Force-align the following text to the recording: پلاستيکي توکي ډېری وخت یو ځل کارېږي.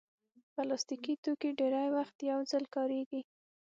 پلاستيکي 0.53 1.13
توکي 1.23 1.49
ډېری 1.59 1.87
وخت 1.97 2.17
یو 2.31 2.39
ځل 2.51 2.63
کارېږي. 2.75 3.21